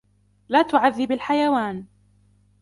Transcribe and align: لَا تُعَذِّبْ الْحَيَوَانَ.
لَا 0.49 0.61
تُعَذِّبْ 0.63 1.11
الْحَيَوَانَ. 1.11 1.85